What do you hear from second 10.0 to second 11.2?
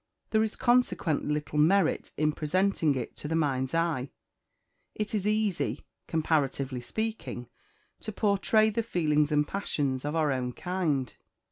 of our own kind.